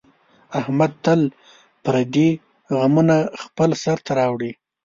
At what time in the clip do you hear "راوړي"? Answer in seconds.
4.19-4.51